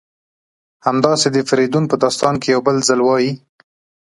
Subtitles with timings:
[0.85, 3.31] همداسې د فریدون په داستان کې یو بل ځل وایي: